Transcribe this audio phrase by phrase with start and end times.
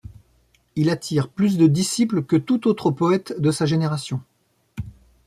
[0.75, 4.19] Il attire plus de disciples que tout autre poète de sa génération.